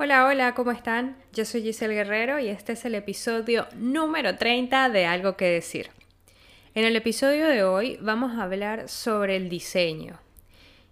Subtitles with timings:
[0.00, 1.16] Hola, hola, ¿cómo están?
[1.32, 5.90] Yo soy Giselle Guerrero y este es el episodio número 30 de Algo que decir.
[6.76, 10.20] En el episodio de hoy vamos a hablar sobre el diseño.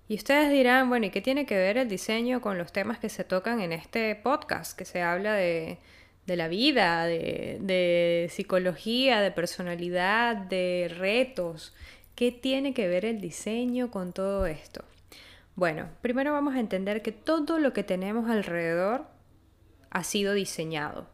[0.08, 3.08] Y ustedes dirán, bueno, ¿y qué tiene que ver el diseño con los temas que
[3.08, 4.76] se tocan en este podcast?
[4.76, 5.78] Que se habla de,
[6.26, 11.76] la vida, de, de psicología, de personalidad, de retos.
[12.16, 14.84] ¿Qué tiene que ver el diseño con todo esto?
[15.56, 19.06] Bueno, primero vamos a entender que todo lo que tenemos alrededor
[19.88, 21.08] ha sido diseñado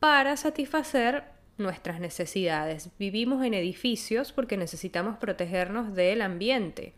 [0.00, 1.22] para satisfacer
[1.58, 2.90] nuestras necesidades.
[2.98, 6.94] Vivimos en edificios porque necesitamos protegernos del ambiente,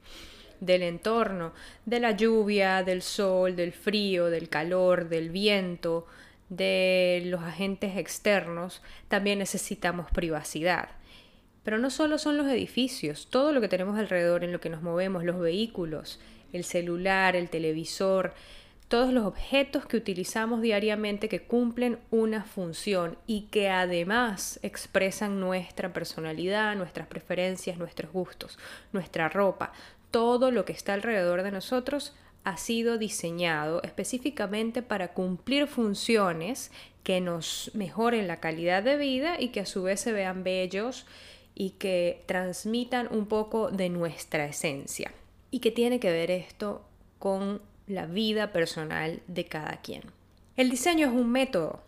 [0.60, 1.52] del entorno,
[1.84, 6.06] de la lluvia, del sol, del frío, del calor, del viento,
[6.48, 8.80] de los agentes externos.
[9.08, 10.88] También necesitamos privacidad.
[11.62, 14.80] Pero no solo son los edificios, todo lo que tenemos alrededor, en lo que nos
[14.80, 16.18] movemos, los vehículos,
[16.52, 18.34] el celular, el televisor,
[18.88, 25.92] todos los objetos que utilizamos diariamente que cumplen una función y que además expresan nuestra
[25.92, 28.58] personalidad, nuestras preferencias, nuestros gustos,
[28.92, 29.72] nuestra ropa,
[30.10, 36.72] todo lo que está alrededor de nosotros ha sido diseñado específicamente para cumplir funciones
[37.04, 41.06] que nos mejoren la calidad de vida y que a su vez se vean bellos
[41.54, 45.12] y que transmitan un poco de nuestra esencia.
[45.50, 46.84] ¿Y qué tiene que ver esto
[47.18, 50.02] con la vida personal de cada quien?
[50.56, 51.80] El diseño es un método,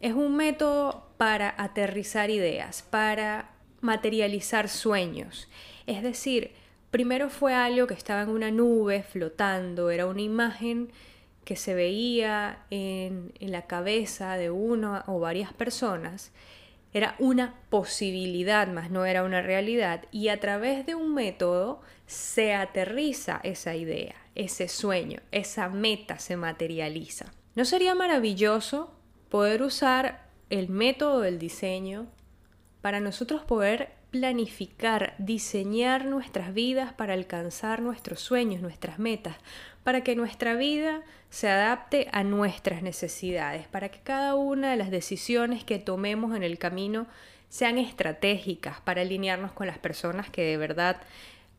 [0.00, 5.48] es un método para aterrizar ideas, para materializar sueños.
[5.86, 6.52] Es decir,
[6.90, 10.90] primero fue algo que estaba en una nube flotando, era una imagen
[11.44, 16.32] que se veía en, en la cabeza de una o varias personas
[16.94, 22.54] era una posibilidad, más no era una realidad, y a través de un método se
[22.54, 27.32] aterriza esa idea, ese sueño, esa meta se materializa.
[27.54, 28.94] ¿No sería maravilloso
[29.28, 32.06] poder usar el método del diseño
[32.80, 39.34] para nosotros poder planificar, diseñar nuestras vidas para alcanzar nuestros sueños, nuestras metas,
[39.82, 44.92] para que nuestra vida se adapte a nuestras necesidades, para que cada una de las
[44.92, 47.08] decisiones que tomemos en el camino
[47.48, 51.00] sean estratégicas para alinearnos con las personas que de verdad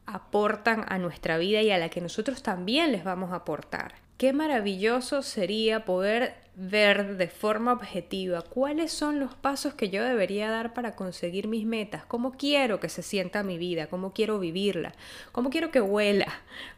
[0.05, 3.95] aportan a nuestra vida y a la que nosotros también les vamos a aportar.
[4.17, 10.49] Qué maravilloso sería poder ver de forma objetiva cuáles son los pasos que yo debería
[10.49, 14.93] dar para conseguir mis metas, cómo quiero que se sienta mi vida, cómo quiero vivirla,
[15.33, 16.27] cómo quiero que huela,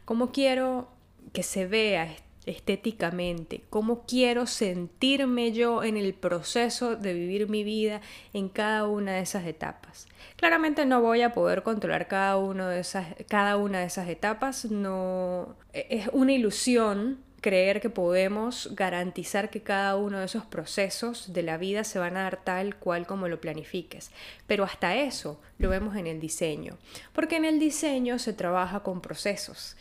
[0.04, 0.88] cómo quiero
[1.32, 2.12] que se vea
[2.48, 8.00] estéticamente, cómo quiero sentirme yo en el proceso de vivir mi vida
[8.32, 10.06] en cada una de esas etapas.
[10.36, 15.56] Claramente no voy a poder controlar cada, de esas, cada una de esas etapas, no
[15.72, 21.42] e, es una ilusión creer que podemos garantizar que cada uno de esos procesos de
[21.42, 24.10] la vida se van a dar tal cual como lo planifiques.
[24.46, 26.78] Pero hasta eso lo vemos en el diseño,
[27.12, 29.76] porque en el diseño se trabaja con procesos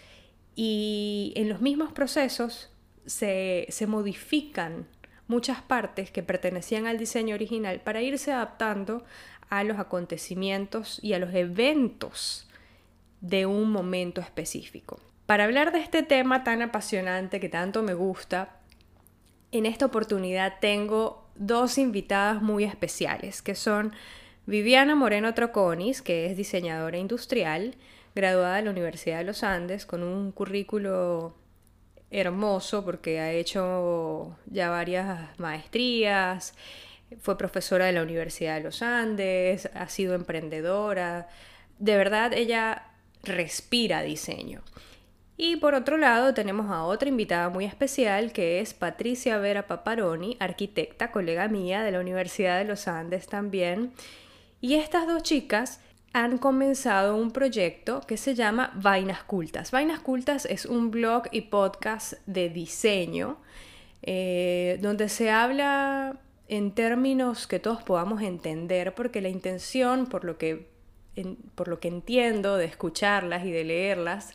[0.58, 2.72] y en los mismos procesos
[3.06, 4.88] se, se modifican
[5.28, 9.06] muchas partes que pertenecían al diseño original para irse adaptando
[9.50, 12.50] a los acontecimientos y a los eventos
[13.22, 15.00] de un momento específico.
[15.28, 18.58] Para hablar de este tema tan apasionante que tanto me gusta,
[19.52, 23.94] en esta oportunidad tengo dos invitadas muy especiales, que son
[24.48, 27.76] Viviana Moreno Troconis, que es diseñadora industrial,
[28.18, 31.36] graduada de la Universidad de los Andes, con un currículo
[32.10, 36.56] hermoso porque ha hecho ya varias maestrías,
[37.22, 41.30] fue profesora de la Universidad de los Andes, ha sido emprendedora.
[41.78, 42.88] De verdad, ella
[43.24, 44.64] respira diseño.
[45.38, 50.38] Y por otro lado tenemos a otra invitada muy especial que es Patricia Vera Paparoni,
[50.40, 53.94] arquitecta, colega mía de la Universidad de los Andes también.
[54.60, 55.82] Y estas dos chicas
[56.14, 59.72] han comenzado un proyecto que se llama Vainas Cultas.
[59.72, 63.38] Vainas Cultas es un blog y podcast de diseño
[64.04, 66.18] eh, donde se habla
[66.48, 70.70] en términos que todos podamos entender porque la intención, por lo que,
[71.56, 74.34] por lo que entiendo de escucharlas y de leerlas,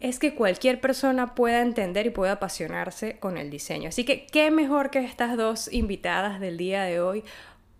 [0.00, 3.90] es que cualquier persona pueda entender y pueda apasionarse con el diseño.
[3.90, 7.22] Así que, ¿qué mejor que estas dos invitadas del día de hoy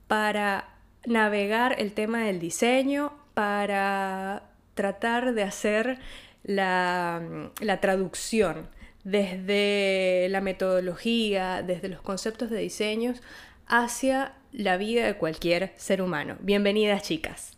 [0.06, 0.69] para
[1.06, 4.42] navegar el tema del diseño, para
[4.74, 5.98] tratar de hacer
[6.42, 8.68] la, la traducción
[9.04, 13.22] desde la metodología, desde los conceptos de diseños,
[13.66, 16.36] hacia la vida de cualquier ser humano.
[16.40, 17.56] Bienvenidas chicas.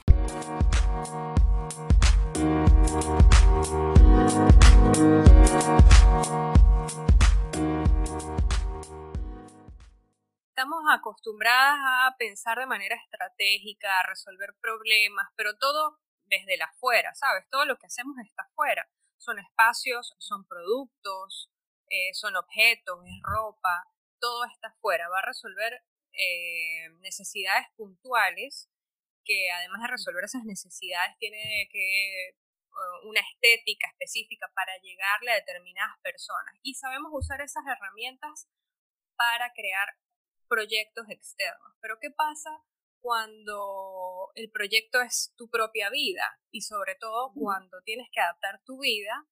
[10.52, 17.14] Estamos acostumbradas a pensar de manera estratégica, a resolver problemas, pero todo desde la afuera,
[17.14, 17.48] ¿sabes?
[17.50, 18.86] Todo lo que hacemos está afuera.
[19.16, 21.50] Son espacios, son productos,
[21.88, 23.88] eh, son objetos, es ropa,
[24.20, 25.08] todo está afuera.
[25.08, 25.72] Va a resolver
[26.12, 28.68] eh, necesidades puntuales
[29.24, 32.34] que además de resolver esas necesidades tiene que eh,
[33.04, 38.48] una estética específica para llegarle a determinadas personas y sabemos usar esas herramientas
[39.16, 39.88] para crear
[40.52, 41.72] proyectos externos.
[41.80, 42.50] Pero ¿qué pasa
[43.00, 48.78] cuando el proyecto es tu propia vida y sobre todo cuando tienes que adaptar tu
[48.80, 49.26] vida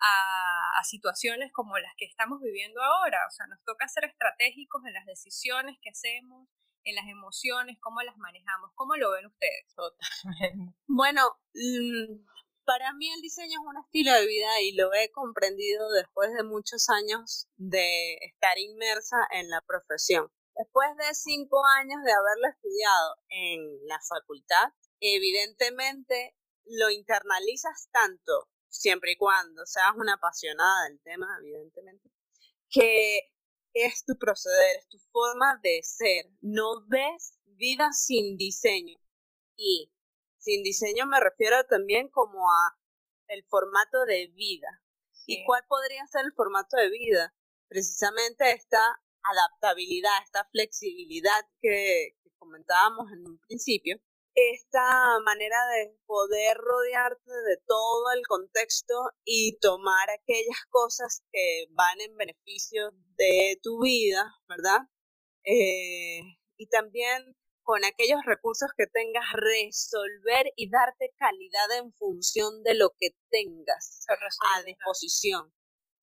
[0.00, 3.24] a, situaciones como las que estamos viviendo ahora?
[3.28, 6.48] O sea, nos toca ser estratégicos en las decisiones que hacemos,
[6.82, 8.70] en las emociones, cómo las manejamos.
[8.74, 9.72] ¿Cómo lo ven ustedes?
[9.76, 10.76] Totalmente.
[10.88, 11.22] Bueno,
[11.54, 12.26] mm,
[12.64, 16.42] para mí el diseño es un estilo de vida y lo he comprendido después de
[16.42, 20.30] muchos años de estar inmersa en la profesión.
[20.56, 26.36] Después de cinco años de haberlo estudiado en la facultad, evidentemente
[26.66, 32.08] lo internalizas tanto, siempre y cuando seas una apasionada del tema, evidentemente,
[32.70, 33.32] que
[33.72, 36.26] es tu proceder, es tu forma de ser.
[36.40, 38.98] No ves vida sin diseño.
[39.56, 39.92] Y
[40.38, 42.78] sin diseño me refiero también como a
[43.28, 44.82] el formato de vida.
[45.26, 47.34] ¿Y cuál podría ser el formato de vida?
[47.68, 53.98] Precisamente esta adaptabilidad, esta flexibilidad que, que comentábamos en un principio,
[54.34, 58.94] esta manera de poder rodearte de todo el contexto
[59.24, 64.80] y tomar aquellas cosas que van en beneficio de tu vida, ¿verdad?
[65.44, 66.20] Eh,
[66.56, 72.90] y también con aquellos recursos que tengas, resolver y darte calidad en función de lo
[72.98, 75.52] que tengas a disposición.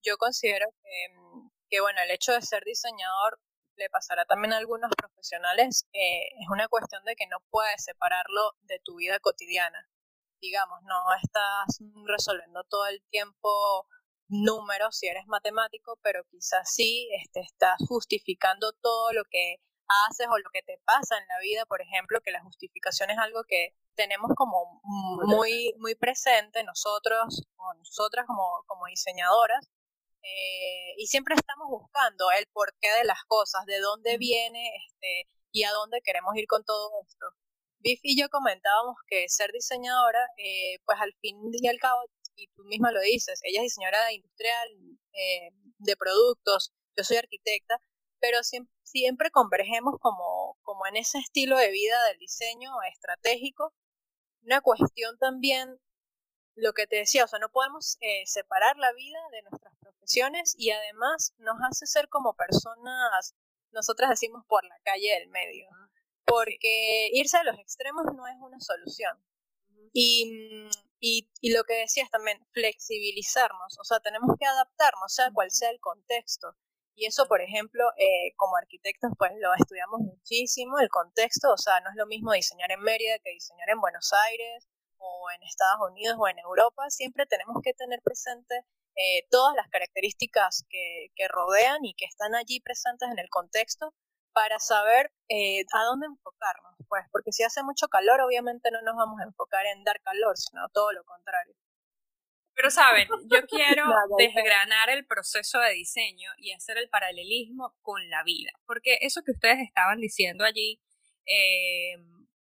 [0.03, 3.39] Yo considero que, mm, que, bueno, el hecho de ser diseñador
[3.77, 8.53] le pasará también a algunos profesionales, eh, es una cuestión de que no puedes separarlo
[8.63, 9.89] de tu vida cotidiana.
[10.41, 13.87] Digamos, no estás resolviendo todo el tiempo
[14.27, 19.57] números si eres matemático, pero quizás sí este, estás justificando todo lo que
[20.07, 23.17] haces o lo que te pasa en la vida, por ejemplo, que la justificación es
[23.17, 24.81] algo que tenemos como
[25.25, 29.69] muy, muy presente nosotros o nosotras como, como diseñadoras,
[30.23, 35.63] eh, y siempre estamos buscando el porqué de las cosas, de dónde viene este, y
[35.63, 37.25] a dónde queremos ir con todo esto.
[37.79, 41.99] Biff y yo comentábamos que ser diseñadora, eh, pues al fin y al cabo,
[42.35, 44.69] y tú misma lo dices, ella es diseñadora industrial,
[45.13, 47.81] eh, de productos, yo soy arquitecta,
[48.19, 53.73] pero siempre, siempre convergemos como, como en ese estilo de vida del diseño estratégico.
[54.43, 55.79] Una cuestión también
[56.55, 60.55] lo que te decía, o sea, no podemos eh, separar la vida de nuestras profesiones
[60.57, 63.35] y además nos hace ser como personas,
[63.71, 65.67] nosotras decimos por la calle del medio,
[66.25, 69.23] porque irse a los extremos no es una solución.
[69.93, 70.69] Y,
[70.99, 75.69] y, y, lo que decías también, flexibilizarnos, o sea, tenemos que adaptarnos, sea cual sea
[75.69, 76.55] el contexto.
[76.95, 81.81] Y eso, por ejemplo, eh, como arquitectos, pues lo estudiamos muchísimo, el contexto, o sea,
[81.81, 84.70] no es lo mismo diseñar en Mérida que diseñar en Buenos Aires
[85.01, 88.65] o en Estados Unidos o en Europa, siempre tenemos que tener presente
[88.95, 93.93] eh, todas las características que, que, rodean y que están allí presentes en el contexto
[94.33, 98.95] para saber eh, a dónde enfocarnos, pues, porque si hace mucho calor, obviamente no nos
[98.95, 101.55] vamos a enfocar en dar calor, sino todo lo contrario.
[102.53, 103.85] Pero saben, yo quiero
[104.17, 109.31] desgranar el proceso de diseño y hacer el paralelismo con la vida, porque eso que
[109.31, 110.81] ustedes estaban diciendo allí
[111.25, 111.95] eh,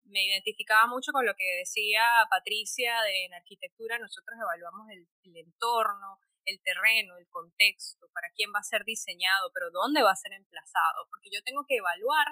[0.09, 6.19] me identificaba mucho con lo que decía Patricia de en arquitectura, nosotros evaluamos el, entorno,
[6.45, 10.33] el terreno, el contexto, para quién va a ser diseñado, pero dónde va a ser
[10.33, 12.27] emplazado, porque yo tengo que evaluar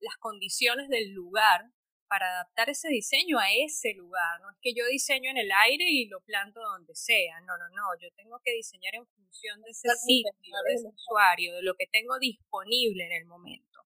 [0.00, 1.70] las condiciones del lugar
[2.08, 4.40] para adaptar ese diseño a ese lugar.
[4.40, 7.40] No es que yo diseño en el aire y lo planto donde sea.
[7.40, 7.98] No, no, no.
[8.00, 11.86] Yo tengo que diseñar en función de ese sitio, de ese usuario, de lo que
[11.90, 13.85] tengo disponible en el momento.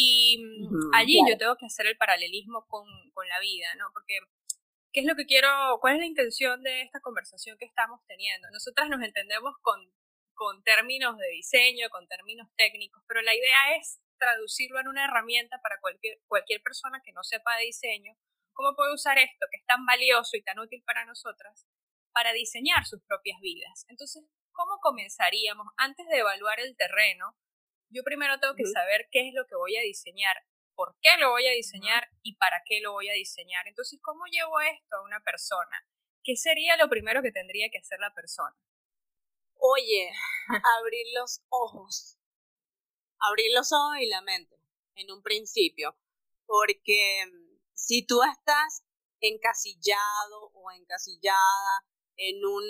[0.00, 3.86] Y mm, allí yo tengo que hacer el paralelismo con, con la vida, ¿no?
[3.92, 4.20] Porque
[4.92, 5.48] ¿qué es lo que quiero,
[5.80, 8.48] cuál es la intención de esta conversación que estamos teniendo?
[8.52, 9.80] Nosotras nos entendemos con,
[10.34, 15.60] con términos de diseño, con términos técnicos, pero la idea es traducirlo en una herramienta
[15.60, 18.14] para cualquier, cualquier persona que no sepa de diseño,
[18.52, 21.66] cómo puede usar esto que es tan valioso y tan útil para nosotras
[22.12, 23.84] para diseñar sus propias vidas.
[23.88, 27.36] Entonces, ¿cómo comenzaríamos antes de evaluar el terreno?
[27.90, 30.36] Yo primero tengo que saber qué es lo que voy a diseñar,
[30.74, 33.66] por qué lo voy a diseñar y para qué lo voy a diseñar.
[33.66, 35.86] Entonces, ¿cómo llevo esto a una persona?
[36.22, 38.56] ¿Qué sería lo primero que tendría que hacer la persona?
[39.54, 40.10] Oye,
[40.78, 42.18] abrir los ojos
[43.20, 44.56] abrir los ojos y la mente
[44.94, 45.96] en un principio,
[46.46, 48.84] porque mm, si tú estás
[49.20, 52.64] encasillado o encasillada en un,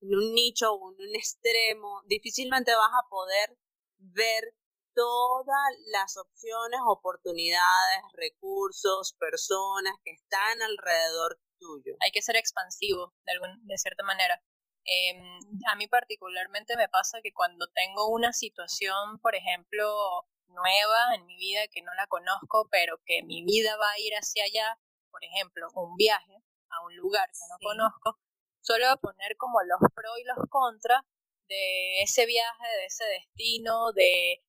[0.00, 3.56] en un nicho o en un extremo, difícilmente vas a poder
[4.00, 4.54] ver
[4.94, 11.94] todas las opciones, oportunidades, recursos, personas que están alrededor tuyo.
[12.00, 14.42] Hay que ser expansivo de, algún, de cierta manera.
[14.84, 15.38] Em,
[15.70, 21.36] a mí particularmente me pasa que cuando tengo una situación, por ejemplo, nueva en mi
[21.36, 24.78] vida que no la conozco, pero que mi vida va a ir hacia allá,
[25.10, 28.18] por ejemplo, un viaje a un lugar que no conozco,
[28.60, 31.02] suelo poner como los pros y los contras
[31.50, 34.42] de ese viaje, de ese destino, de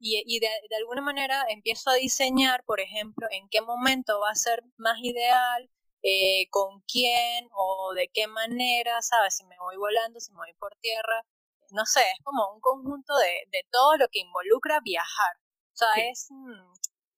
[0.00, 4.30] y, y de, de, alguna manera empiezo a diseñar, por ejemplo, en qué momento va
[4.30, 5.70] a ser más ideal,
[6.02, 9.36] eh, con quién o de qué manera, ¿sabes?
[9.36, 11.26] Si me voy volando, si me voy por tierra,
[11.72, 15.36] no sé, es como un conjunto de, de todo lo que involucra viajar.
[15.74, 16.72] O sea, es, mm,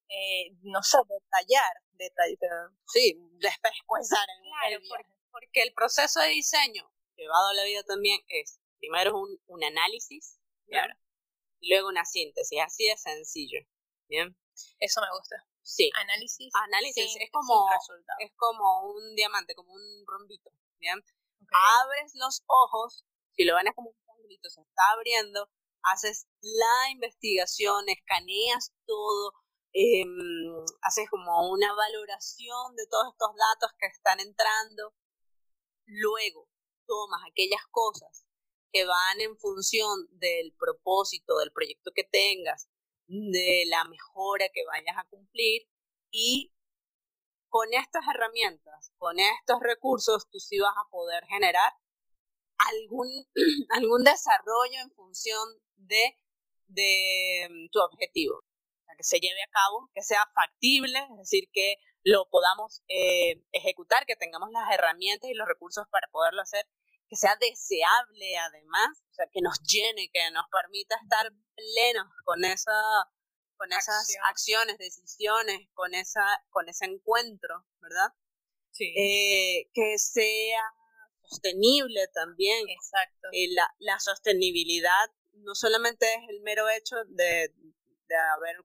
[0.09, 4.27] eh, no sé, detallar, detallar, sí, despescuezar
[4.69, 9.15] el, claro, Porque el proceso de diseño llevado a la vida también es, primero es
[9.15, 10.93] un, un análisis, claro.
[11.61, 13.59] y luego una síntesis, así de sencillo,
[14.09, 14.35] ¿bien?
[14.79, 15.37] Eso me gusta.
[15.61, 15.89] Sí.
[15.95, 16.51] Análisis.
[16.67, 17.65] Análisis es como,
[18.19, 21.01] es como un diamante, como un rombito, ¿bien?
[21.79, 25.49] Abres los ojos, si lo ven es como un triangulito, se está abriendo,
[25.83, 29.31] haces la investigación, escaneas todo,
[29.71, 30.03] eh,
[30.81, 34.93] haces como una valoración de todos estos datos que están entrando,
[35.85, 36.49] luego
[36.85, 38.22] tomas aquellas cosas
[38.73, 42.67] que van en función del propósito del proyecto que tengas,
[43.07, 45.67] de la mejora que vayas a cumplir
[46.11, 46.51] y
[47.49, 51.71] con estas herramientas, con estos recursos, tú sí vas a poder generar
[52.57, 53.09] algún,
[53.69, 56.17] algún desarrollo en función de,
[56.67, 58.43] de mm, tu objetivo.
[58.97, 64.05] que se lleve a cabo, que sea factible, es decir, que lo podamos eh, ejecutar,
[64.05, 66.67] que tengamos las herramientas y los recursos para poderlo hacer,
[67.13, 72.43] que sea deseable además, o sea, que nos llene, que nos permita estar plenos con
[72.43, 72.81] esa
[73.55, 78.09] con esas acciones, decisiones, con esa con ese encuentro, ¿verdad?
[78.71, 78.91] Sí.
[78.97, 80.63] Eh, que sea
[81.21, 82.67] sostenible también.
[82.67, 83.27] Exacto.
[83.31, 87.53] Eh, la, la sostenibilidad no solamente es el mero hecho de,
[88.07, 88.57] de haber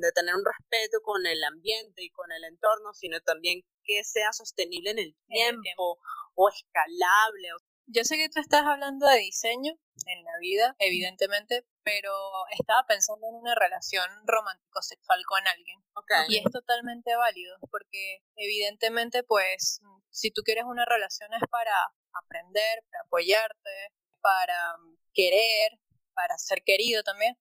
[0.00, 4.32] de tener un respeto con el ambiente y con el entorno, sino también que sea
[4.32, 5.98] sostenible en el tiempo, en el tiempo.
[6.34, 7.48] o escalable.
[7.86, 9.72] Yo sé que tú estás hablando de diseño
[10.06, 12.12] en la vida, evidentemente, pero
[12.58, 15.82] estaba pensando en una relación romántico-sexual con alguien.
[16.28, 21.72] Y es totalmente válido, porque evidentemente, pues, si tú quieres una relación es para
[22.12, 24.76] aprender, para apoyarte, para
[25.14, 25.78] querer,
[26.14, 27.36] para ser querido también.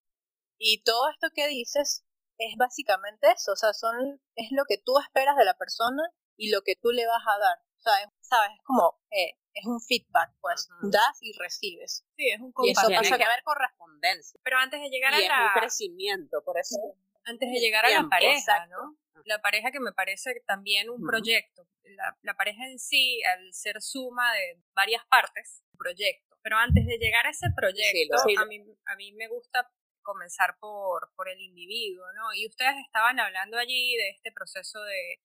[0.57, 2.05] Y todo esto que dices
[2.37, 6.03] es básicamente eso, o sea, son, es lo que tú esperas de la persona
[6.37, 7.57] y lo que tú le vas a dar.
[7.77, 8.51] O sea, ¿sabes?
[8.57, 12.05] Es como, eh, es un feedback, pues das y recibes.
[12.17, 14.39] Sí, es un Y eso pasa que haber correspondencia.
[14.43, 15.45] Pero antes de llegar y a la...
[15.45, 16.77] un crecimiento, por eso.
[17.23, 18.97] Antes de llegar a la pareja, ¿no?
[19.23, 21.67] La pareja que me parece también un proyecto.
[21.83, 26.37] La, la, pareja en sí, al ser suma de varias partes, proyecto.
[26.43, 29.71] Pero antes de llegar a ese proyecto, A, mí, a mí me gusta
[30.01, 32.33] comenzar por, por el individuo, ¿no?
[32.35, 35.21] Y ustedes estaban hablando allí de este proceso de,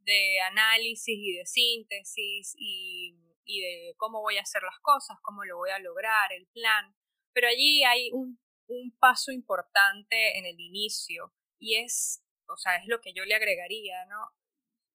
[0.00, 5.44] de análisis y de síntesis y y de cómo voy a hacer las cosas, cómo
[5.44, 6.94] lo voy a lograr, el plan.
[7.32, 12.86] Pero allí hay un, un paso importante en el inicio y es, o sea, es
[12.86, 14.30] lo que yo le agregaría, ¿no?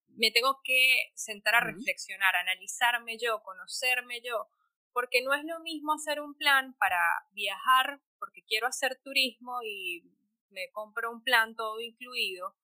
[0.07, 4.49] Me tengo que sentar a reflexionar, analizarme yo, conocerme yo,
[4.91, 6.99] porque no es lo mismo hacer un plan para
[7.31, 10.03] viajar, porque quiero hacer turismo y
[10.49, 12.55] me compro un plan todo incluido,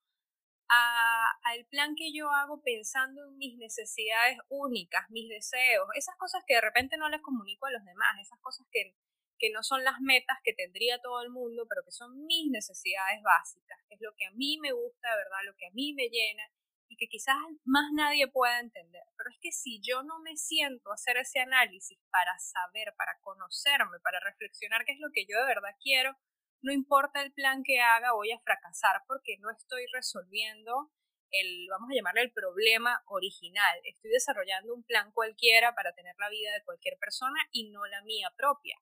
[0.67, 6.55] al plan que yo hago pensando en mis necesidades únicas, mis deseos, esas cosas que
[6.55, 8.95] de repente no les comunico a los demás, esas cosas que,
[9.37, 13.21] que no son las metas que tendría todo el mundo, pero que son mis necesidades
[13.23, 15.45] básicas, es lo que a mí me gusta, ¿verdad?
[15.45, 16.43] Lo que a mí me llena
[16.87, 19.03] y que quizás más nadie pueda entender.
[19.17, 23.17] Pero es que si yo no me siento a hacer ese análisis para saber, para
[23.21, 26.15] conocerme, para reflexionar qué es lo que yo de verdad quiero,
[26.61, 30.91] no importa el plan que haga, voy a fracasar porque no estoy resolviendo
[31.31, 33.79] el, vamos a llamarle el problema original.
[33.83, 38.01] Estoy desarrollando un plan cualquiera para tener la vida de cualquier persona y no la
[38.03, 38.77] mía propia.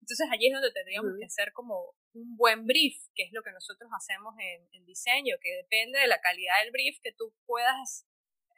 [0.00, 3.52] Entonces allí es donde tendríamos que hacer como un buen brief, que es lo que
[3.52, 8.04] nosotros hacemos en, diseño, que depende de la calidad del brief que tú puedas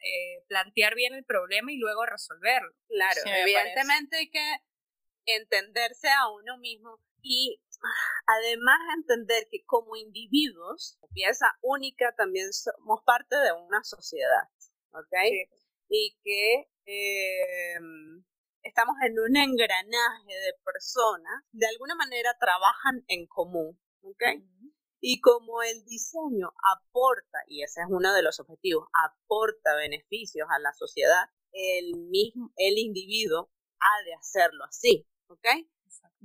[0.02, 2.74] eh, plantear bien el problema y luego resolverlo.
[2.88, 4.56] Claro, evidentemente hay que
[5.26, 7.60] entenderse a uno mismo y
[8.26, 14.48] además entender que como individuos, pieza única, también somos parte de una sociedad,
[14.92, 15.14] ¿ok?
[15.88, 18.24] Y que em,
[18.62, 24.22] estamos en un engranaje de personas, de alguna manera trabajan en común, ¿ok?
[25.00, 30.58] Y como el diseño aporta, y ese es uno de los objetivos, aporta beneficios a
[30.58, 35.46] la sociedad, el mismo, el individuo ha de hacerlo así, ¿ok?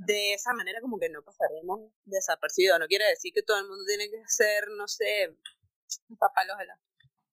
[0.06, 2.80] De esa manera como que no pasaremos desapercibidos.
[2.80, 5.36] No quiere decir que todo el mundo tiene que ser, no sé,
[6.08, 6.18] un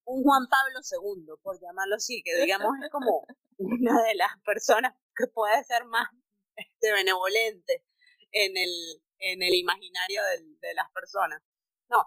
[0.06, 3.26] un Juan Pablo II, por llamarlo así, que digamos es como
[3.58, 6.08] una de las personas que puede ser más
[6.54, 7.84] este, benevolente
[8.30, 8.70] en el,
[9.18, 10.22] en el imaginario
[10.60, 11.42] de, las personas.
[11.88, 12.04] No,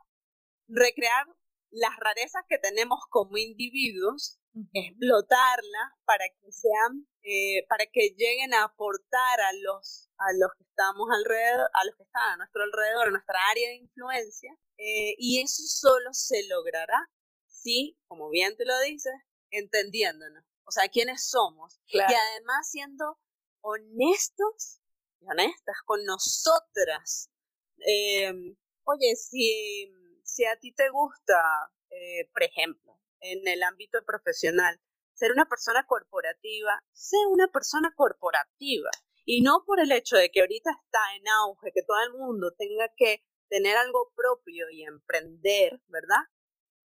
[0.67, 1.27] recrear
[1.71, 4.38] las rarezas que tenemos como individuos,
[4.73, 10.63] explotarlas para que sean, eh, para que lleguen a aportar a los, a los que
[10.63, 15.15] estamos alrededor, a los que están a nuestro alrededor, a nuestra área de influencia, eh,
[15.17, 17.09] y eso solo se logrará
[17.47, 19.13] si, como bien te lo dices,
[19.51, 23.19] entendiéndonos, o sea, quiénes somos, y además siendo
[23.61, 24.79] honestos
[25.19, 27.29] y honestas con nosotras.
[27.77, 29.91] Em, oye, si,
[30.23, 31.41] si a ti te gusta,
[31.89, 32.88] eh, por ejemplo,
[33.21, 34.79] en el ámbito profesional,
[35.13, 38.89] ser una persona corporativa, sé una persona corporativa.
[39.25, 42.53] Y no por el hecho de que ahorita está en auge, que todo el mundo
[42.57, 46.23] tenga que tener algo propio y emprender, ¿verdad?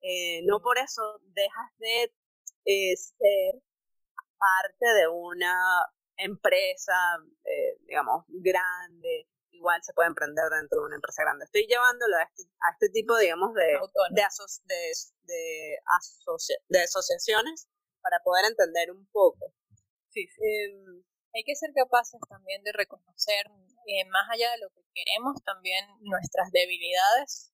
[0.02, 2.14] Eh, no por eso dejas de
[2.66, 3.62] eh, ser
[4.38, 5.56] parte de una
[6.18, 6.94] empresa,
[7.46, 11.46] eh, digamos, grande, igual se puede emprender dentro de una empresa grande.
[11.46, 14.24] Estoy llevándolo a este, a este tipo, digamos, de, de,
[14.66, 15.78] de,
[16.68, 17.68] de, asociaciones
[18.02, 19.54] para poder entender un poco.
[20.10, 23.46] Sí, em, hay que ser capaces también de reconocer,
[23.88, 27.52] eh, más allá de lo que queremos, también nuestras debilidades,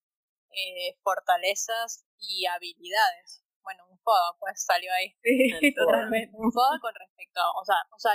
[0.51, 5.13] eh, fortalezas y habilidades bueno, un foda, pues salió ahí.
[5.75, 6.35] Totalmente.
[6.35, 8.13] Un foda con respecto a, o sea, o sea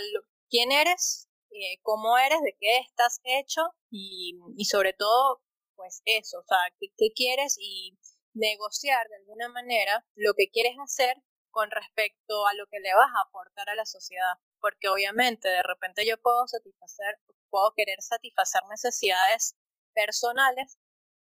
[0.51, 5.43] quién eres, eh, cómo eres, de qué estás hecho y, y sobre todo,
[5.77, 7.97] pues eso, o sea, qué, qué quieres y
[8.35, 11.17] negociar de alguna manera lo que quieres hacer
[11.51, 14.35] con respecto a lo que le vas a aportar a la sociedad.
[14.61, 17.19] Porque obviamente de repente yo puedo satisfacer,
[17.51, 19.57] puedo querer satisfacer necesidades
[19.95, 20.79] personales,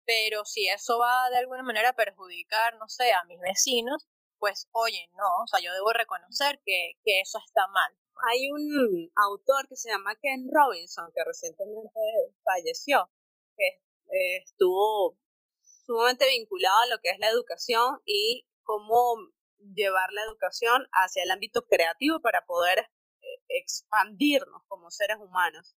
[0.06, 4.06] pero si eso va de alguna manera a perjudicar, no sé, a mis vecinos,
[4.38, 7.92] pues oye, no, o sea, yo debo reconocer que, que eso está mal.
[8.30, 12.00] Hay un autor que se llama Ken Robinson, que recientemente
[12.42, 13.10] falleció,
[13.56, 15.18] que eh, estuvo
[15.84, 19.16] sumamente vinculado a lo que es la educación y cómo
[19.74, 25.76] llevar la educación hacia el ámbito creativo para poder eh, expandirnos como seres humanos.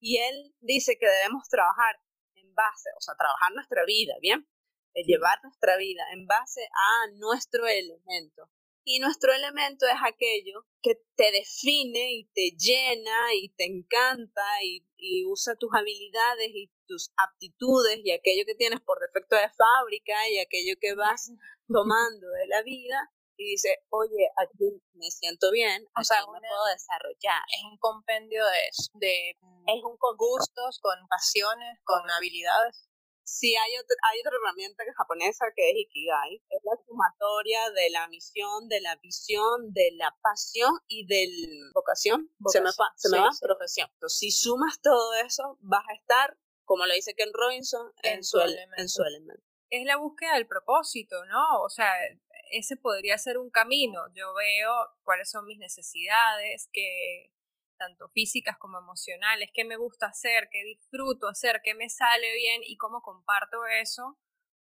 [0.00, 2.00] Y él dice que debemos trabajar
[2.34, 4.48] en base, o sea, trabajar nuestra vida, ¿bien?
[4.94, 8.48] Llevar nuestra vida en base a nuestro elemento.
[8.84, 14.86] Y nuestro elemento es aquello que te define y te llena y te encanta y,
[14.98, 20.28] y usa tus habilidades y tus aptitudes y aquello que tienes por defecto de fábrica
[20.28, 21.32] y aquello que vas
[21.66, 26.64] tomando de la vida y dice, oye, aquí me siento bien, o sea, me puedo
[26.72, 27.42] desarrollar.
[27.48, 32.88] Es un compendio de, de es un con gustos, con pasiones, con habilidades.
[33.24, 36.42] Sí, hay otra, hay otra herramienta japonesa que es Ikigai.
[36.50, 41.70] Es la sumatoria de la misión, de la visión, de la pasión y de la
[41.74, 42.30] vocación.
[42.46, 43.88] Se me, va, se me va, profesión.
[43.94, 48.38] Entonces, si sumas todo eso, vas a estar, como lo dice Ken Robinson, en, su,
[48.40, 49.42] en su elemento.
[49.70, 51.62] Es la búsqueda del propósito, ¿no?
[51.62, 51.92] O sea,
[52.50, 54.02] ese podría ser un camino.
[54.14, 54.70] Yo veo
[55.02, 57.32] cuáles son mis necesidades, que
[57.84, 62.62] tanto físicas como emocionales, qué me gusta hacer, qué disfruto hacer, qué me sale bien
[62.64, 64.18] y cómo comparto eso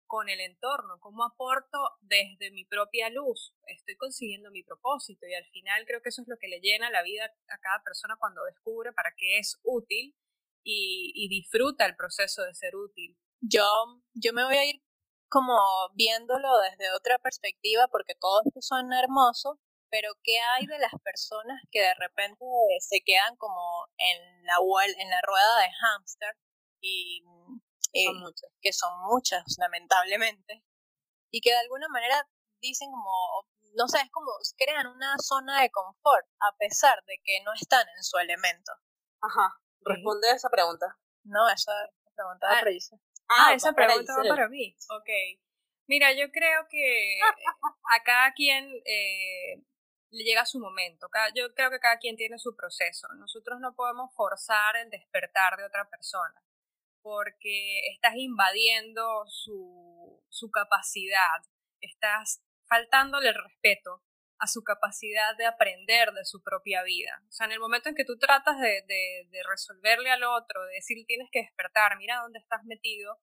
[0.08, 5.46] con el entorno, cómo aporto desde mi propia luz, estoy consiguiendo mi propósito y al
[5.52, 8.44] final creo que eso es lo que le llena la vida a cada persona cuando
[8.46, 10.16] descubre para qué es útil
[10.64, 13.18] y, disfruta el proceso de ser útil.
[13.40, 13.66] Yo,
[14.14, 14.82] yo me voy a ir
[15.30, 15.56] como
[15.94, 21.62] viéndolo desde otra perspectiva, porque todo esto suena hermoso, pero ¿qué hay de las personas
[21.72, 22.46] que de repente
[22.80, 24.58] se quedan como en la,
[24.98, 26.36] en la rueda de hámster
[26.82, 27.24] y,
[28.06, 28.50] son muchas.
[28.62, 30.64] que son muchas, lamentablemente,
[31.32, 32.28] y que de alguna manera
[32.62, 37.42] dicen como, no sé, es como crean una zona de confort a pesar de que
[37.44, 38.72] no están en su elemento.
[39.22, 40.98] Ajá, responde a esa pregunta.
[41.24, 41.72] No, esa
[42.16, 42.64] pregunta ah,
[43.30, 44.76] Ah, esa pregunta va para mí.
[44.90, 45.10] Ok.
[45.88, 47.20] Mira, yo creo que
[47.96, 49.64] a cada quien eh,
[50.12, 51.08] le llega su momento.
[51.36, 53.08] yo creo que cada quien tiene su proceso.
[53.18, 56.44] Nosotros no podemos forzar el despertar de otra persona.
[57.02, 61.42] porque estás invadiendo su, su capacidad,
[61.80, 64.04] estás faltándole el respeto
[64.38, 67.22] a su capacidad de aprender de su propia vida.
[67.28, 70.76] O sea, en el momento en que tú tratas de, de, resolverle al otro, de
[70.76, 73.18] decir tienes que despertar, mira dónde estás metido,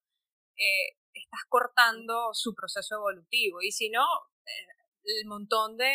[0.56, 3.62] eh, estás cortando su proceso evolutivo.
[3.62, 4.04] Y si no,
[4.44, 4.75] eh,
[5.06, 5.86] el montón de,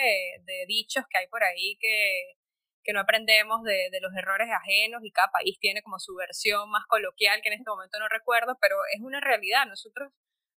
[0.43, 2.35] de, dichos que hay por ahí que,
[2.83, 6.69] que no aprendemos de, de, los errores ajenos y cada país tiene como su versión
[6.69, 9.65] más coloquial que en este momento no recuerdo, pero es una realidad.
[9.67, 10.11] Nosotros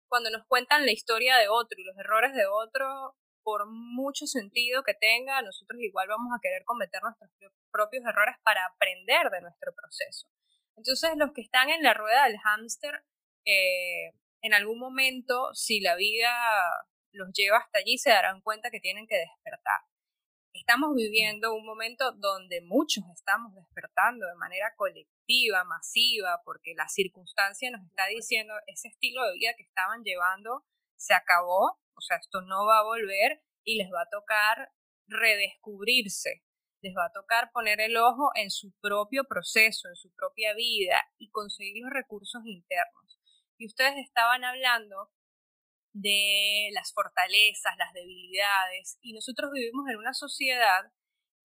[0.08, 4.82] cuando nos cuentan la historia de otro y los errores de otro, por mucho sentido
[4.82, 7.30] que tenga, nosotros igual vamos a querer cometer nuestros
[7.70, 10.28] propios errores para aprender de nuestro proceso.
[10.76, 13.04] Entonces, los que están en la rueda del hámster,
[13.44, 14.12] eh,
[14.42, 16.30] en algún momento, si la vida
[17.14, 19.80] los lleva hasta allí, se darán cuenta que tienen que despertar.
[20.52, 27.70] Estamos viviendo un momento donde muchos estamos despertando de manera colectiva, masiva, porque la circunstancia
[27.70, 30.64] nos está diciendo ese estilo de vida que estaban llevando
[30.96, 34.70] se acabó, o sea, esto no va a volver y les va a tocar
[35.06, 36.42] redescubrirse,
[36.82, 41.02] les va a tocar poner el ojo en su propio proceso, en su propia vida
[41.18, 43.18] y conseguir los recursos internos.
[43.58, 45.10] Y ustedes estaban hablando
[45.94, 50.92] de las fortalezas, las debilidades, y nosotros vivimos en una sociedad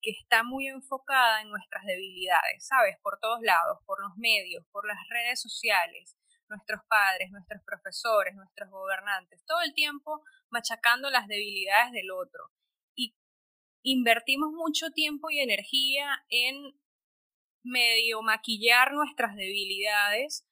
[0.02, 2.98] que está muy enfocada en nuestras debilidades, ¿sabes?
[3.04, 6.18] Por todos lados, por los medios, por las redes sociales,
[6.50, 12.50] nuestros padres, nuestros profesores, nuestros gobernantes, todo el tiempo machacando las debilidades del otro.
[12.96, 13.16] Y
[13.84, 16.74] invertimos mucho tiempo y energía en
[17.64, 20.49] medio maquillar nuestras debilidades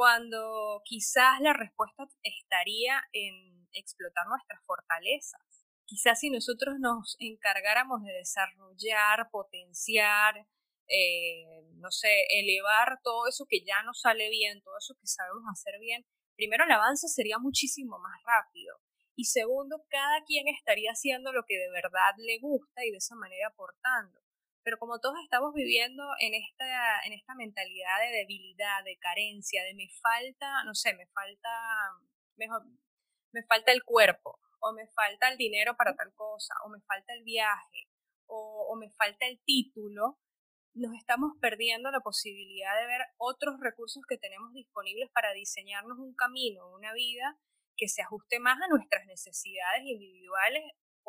[0.00, 5.42] cuando quizás la respuesta estaría en explotar nuestras fortalezas.
[5.84, 10.46] Quizás si nosotros nos encargáramos de desarrollar, potenciar,
[10.88, 15.44] eh, no sé, elevar todo eso que ya nos sale bien, todo eso que sabemos
[15.52, 18.80] hacer bien, primero el avance sería muchísimo más rápido.
[19.14, 23.16] Y segundo, cada quien estaría haciendo lo que de verdad le gusta y de esa
[23.16, 24.18] manera aportando.
[24.70, 29.74] Pero como todos estamos viviendo en esta, en esta mentalidad de debilidad, de carencia, de
[29.74, 31.48] me falta, no sé, me falta,
[32.36, 32.62] mejor,
[33.32, 37.12] me falta el cuerpo, o me falta el dinero para tal cosa, o me falta
[37.14, 37.88] el viaje,
[38.26, 40.20] o, o me falta el título,
[40.74, 46.14] nos estamos perdiendo la posibilidad de ver otros recursos que tenemos disponibles para diseñarnos un
[46.14, 47.36] camino, una vida
[47.76, 50.62] que se ajuste más a nuestras necesidades individuales,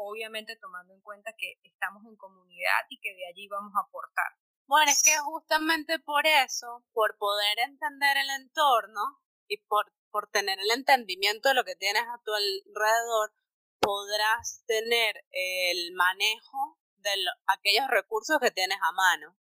[0.08, 4.34] obviamente tomando en cuenta que estamos en comunidad y que de allí vamos a aportar.
[4.68, 10.60] Bueno, es que justamente por eso, por poder entender el entorno y por, por tener
[10.60, 13.34] el entendimiento de lo que tienes a tu alrededor,
[13.80, 17.10] podrás tener el manejo de
[17.48, 19.38] aquellos recursos que tienes a mano.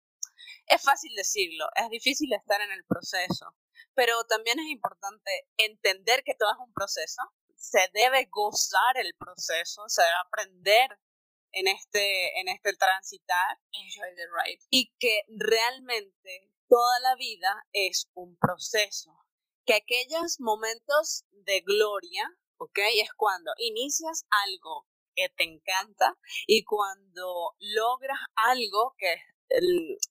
[0.66, 3.56] Es fácil decirlo, es difícil estar en el proceso,
[3.94, 7.22] pero también es importante entender que todo es un proceso,
[7.56, 10.98] se debe gozar el proceso, se debe aprender
[11.52, 14.62] en este, en este transitar Enjoy the ride.
[14.70, 19.10] y que realmente toda la vida es un proceso,
[19.64, 22.78] que aquellos momentos de gloria, ¿ok?
[22.94, 26.16] Es cuando inicias algo que te encanta
[26.46, 29.16] y cuando logras algo que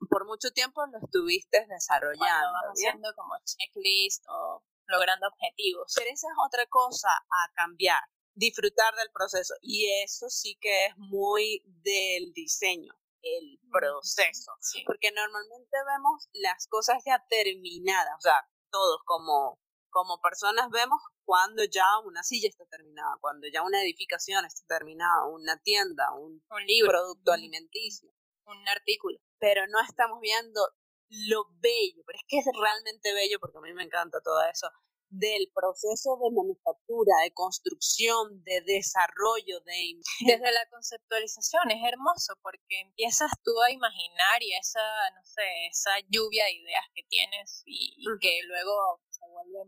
[0.09, 2.57] por mucho tiempo lo estuviste desarrollando.
[2.71, 5.93] haciendo como checklist o logrando objetivos.
[5.95, 8.01] Pero esa es otra cosa a cambiar,
[8.33, 9.53] disfrutar del proceso.
[9.61, 14.51] Y eso sí que es muy del diseño, el proceso.
[14.85, 21.63] Porque normalmente vemos las cosas ya terminadas, o sea, todos como, como personas vemos cuando
[21.63, 26.65] ya una silla está terminada, cuando ya una edificación está terminada, una tienda, un, un
[26.65, 28.11] libro, producto alimenticio
[28.47, 29.17] un artículo.
[29.39, 30.61] Pero no estamos viendo
[31.09, 34.67] lo bello, pero es que es realmente bello porque a mí me encanta todo eso,
[35.09, 40.01] del proceso de manufactura, de construcción, de desarrollo, de...
[40.39, 44.81] Desde la conceptualización es hermoso porque empiezas tú a imaginar y esa,
[45.15, 49.59] no sé, esa lluvia de ideas que tienes y, que luego se vuelve,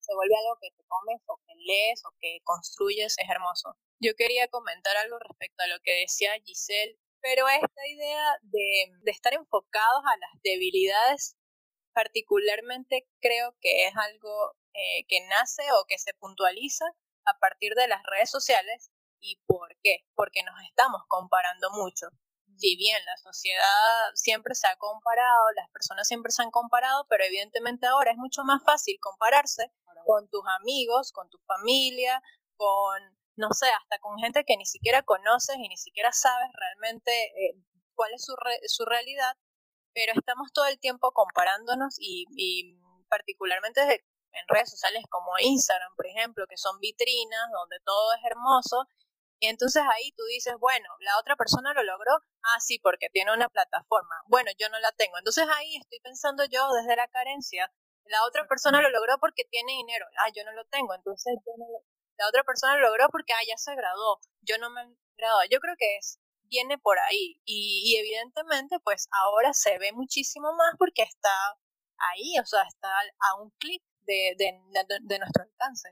[0.00, 3.76] se vuelve algo que te comes o que lees o que construyes, es hermoso.
[4.00, 9.32] Yo quería comentar algo respecto a lo que decía Giselle pero esta idea de, estar
[9.32, 11.38] enfocados a las debilidades,
[11.94, 16.84] particularmente creo que es algo eh, que nace o que se puntualiza
[17.24, 18.90] a partir de las redes sociales.
[19.20, 20.04] ¿Y por qué?
[20.14, 22.08] Porque nos estamos comparando mucho.
[22.58, 27.24] Si bien la sociedad siempre se ha comparado, las personas siempre se han comparado, pero
[27.24, 29.72] evidentemente ahora es mucho más fácil compararse
[30.04, 32.22] con tus amigos, con tu familia,
[32.56, 33.00] con
[33.36, 37.56] no sé, hasta con gente que ni siquiera conoces y ni siquiera sabes realmente eh,
[37.94, 38.34] cuál es su,
[38.66, 39.36] su realidad,
[39.94, 46.46] pero estamos todo el tiempo comparándonos y, particularmente en redes sociales como Instagram, por ejemplo,
[46.48, 48.88] que son vitrinas donde todo es hermoso.
[49.38, 53.32] Y entonces ahí tú dices, bueno, la otra persona lo logró, ah, sí, porque tiene
[53.32, 54.16] una plataforma.
[54.26, 55.18] Bueno, yo no la tengo.
[55.18, 57.70] Entonces ahí estoy pensando yo desde la carencia,
[58.06, 60.94] la otra persona lo logró porque tiene dinero, ah, yo no lo tengo.
[60.94, 61.66] Entonces yo no
[62.18, 65.42] la otra persona lo logró porque, ah, ya se graduó, yo no me he graduado.
[65.50, 70.52] Yo creo que es viene por ahí y, y evidentemente pues ahora se ve muchísimo
[70.54, 71.30] más porque está
[71.98, 75.90] ahí, o sea, está a un clic de, de, nuestro alcance.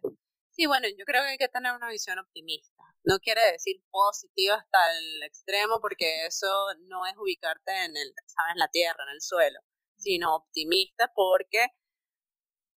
[0.51, 2.83] Sí, bueno, yo creo que hay que tener una visión optimista.
[3.05, 6.47] No quiere decir positiva hasta el extremo, porque eso
[6.89, 9.61] no es ubicarte en el, sabes, en la tierra, en el suelo,
[9.97, 11.69] sino optimista porque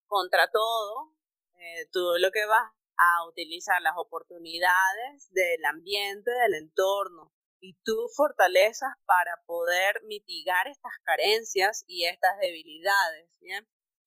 [0.07, 1.15] contra todo,
[1.57, 8.15] eh, tú lo que vas a utilizar las oportunidades del ambiente, del entorno y tus
[8.15, 13.31] fortalezas para poder mitigar estas carencias y estas debilidades.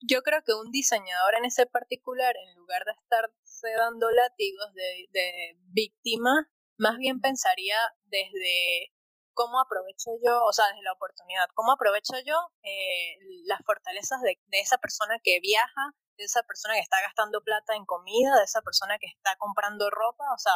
[0.01, 5.07] Yo creo que un diseñador en ese particular, en lugar de estarse dando látigos de,
[5.09, 6.47] de víctima,
[6.77, 8.93] más bien pensaría desde
[9.37, 14.39] cómo aprovecho yo, o sea, desde la oportunidad, cómo aprovecho yo eh, las fortalezas de,
[14.51, 18.61] esa persona que viaja, de esa persona que está gastando plata en comida, de esa
[18.61, 20.53] persona que está comprando ropa, o sea,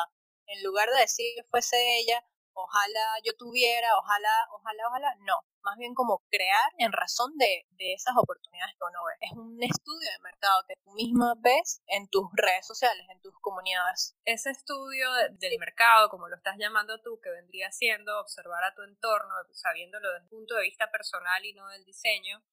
[0.47, 5.78] en lugar de decir que fuese ella, ojalá yo tuviera, ojalá, ojalá, ojalá, no, más
[5.78, 9.13] bien como crear en razón de, de esas oportunidades que uno ve.
[9.21, 13.34] Es un estudio de mercado que tú misma ves en tus redes sociales, en tus
[13.39, 14.15] comunidades.
[14.26, 18.82] Ese estudio del mercado, como lo estás llamando tú, que vendría siendo observar a tu
[18.84, 22.43] entorno, sabiéndolo desde el punto de vista personal y no del diseño,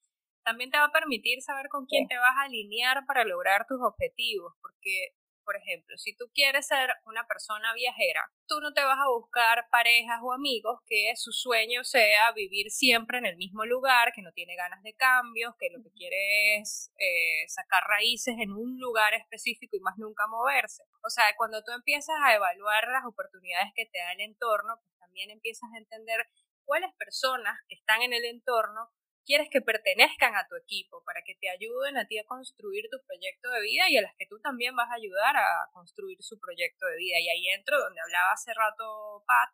[0.48, 3.78] también te va a permitir saber con quién te vas a alinear para lograr tus
[3.82, 5.12] objetivos, porque
[5.44, 9.66] por ejemplo, si tú quieres ser una persona viajera, tú no te vas a buscar
[9.70, 14.30] parejas o amigos que su sueño sea vivir siempre en el mismo lugar, que no
[14.32, 19.14] tiene ganas de cambios, que lo que quiere es eh, sacar raíces en un lugar
[19.14, 20.82] específico y más nunca moverse.
[21.02, 24.98] O sea, cuando tú empiezas a evaluar las oportunidades que te da el entorno, pues
[24.98, 26.26] también empiezas a entender
[26.66, 28.90] cuáles personas que están en el entorno
[29.29, 32.97] quieres que pertenezcan a tu equipo para que te ayuden a ti a construir tu
[33.05, 36.41] proyecto de vida y a las que tú también vas a ayudar a construir su
[36.41, 37.21] proyecto de vida.
[37.21, 39.53] Y ahí entro donde hablaba hace rato Pat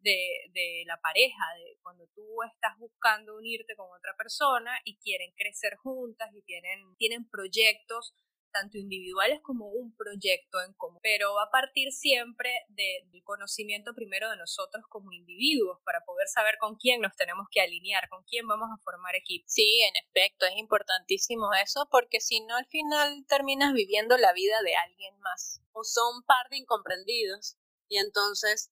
[0.00, 5.32] de, de la pareja, de cuando tú estás buscando unirte con otra persona y quieren
[5.36, 8.14] crecer juntas y tienen, tienen proyectos
[8.50, 14.30] tanto individuales como un proyecto en común, pero va a partir siempre del conocimiento primero
[14.30, 18.46] de nosotros como individuos para poder saber con quién nos tenemos que alinear, con quién
[18.46, 19.44] vamos a formar equipo.
[19.48, 24.60] Sí, en efecto, es importantísimo eso porque si no al final terminas viviendo la vida
[24.62, 25.60] de alguien más.
[25.72, 27.56] O son par de incomprendidos
[27.88, 28.70] y entonces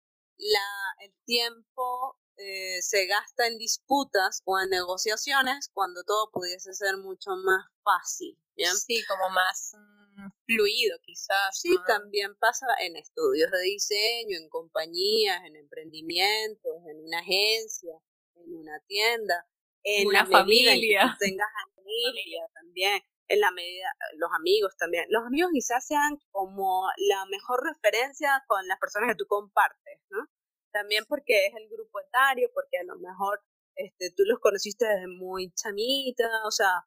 [1.00, 7.30] el tiempo eh, se gasta en disputas o en negociaciones cuando todo pudiese ser mucho
[7.44, 8.38] más fácil.
[8.66, 11.58] Sí, como más mm, fluido quizás.
[11.58, 17.94] Sí, también pasa en estudios de diseño, en compañías, en emprendimientos, en una agencia,
[18.34, 19.46] en una tienda,
[19.82, 21.16] en una familia.
[21.18, 25.04] tengas familia también, en la medida, los amigos también.
[25.08, 30.26] Los amigos quizás sean como la mejor referencia con las personas que tú compartes, ¿no?
[30.72, 33.40] También porque es el grupo etario, porque a lo mejor
[33.74, 36.84] este, tú los conociste desde muy chamita, o sea,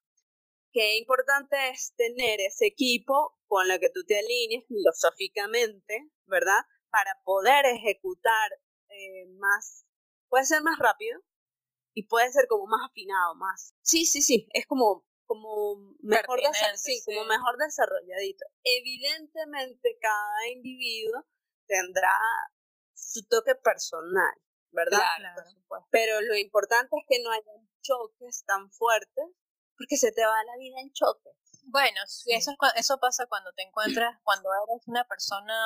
[0.72, 6.62] qué importante es tener ese equipo con el que tú te alinees filosóficamente, ¿verdad?
[6.90, 8.52] Para poder ejecutar
[8.90, 9.86] eh, más,
[10.30, 11.22] puede ser más rápido
[11.94, 13.74] y puede ser como más afinado, más.
[13.82, 16.42] Sí, sí, sí, es como como mejor,
[16.76, 18.44] sí, como mejor desarrolladito.
[18.64, 21.26] Evidentemente cada individuo
[21.68, 22.20] tendrá
[22.94, 24.34] su toque personal,
[24.72, 25.00] ¿verdad?
[25.00, 29.26] Claro, Pero lo importante es que no haya choques tan fuertes
[29.82, 31.32] porque se te va la vida en choque.
[31.66, 35.58] Bueno, eso, eso pasa cuando te encuentras, cuando eres una persona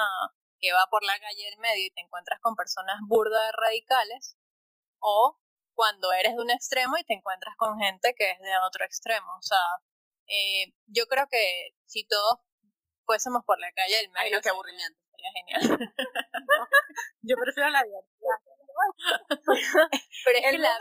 [0.60, 4.38] que va por la calle del medio y te encuentras con personas burdas radicales,
[5.00, 5.38] o
[5.74, 9.36] cuando eres de un extremo y te encuentras con gente que es de otro extremo.
[9.38, 9.60] O sea,
[10.28, 12.40] eh, yo creo que si todos
[13.06, 14.24] fuésemos por la calle del medio...
[14.24, 14.98] Ay, no, qué aburrimiento.
[15.12, 15.62] Sería genial.
[17.22, 18.00] yo prefiero la vida.
[20.26, 20.80] Pero es que la vida